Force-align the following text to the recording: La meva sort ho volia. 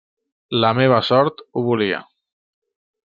La 0.63 0.71
meva 0.79 1.01
sort 1.09 1.45
ho 1.61 1.65
volia. 1.67 2.01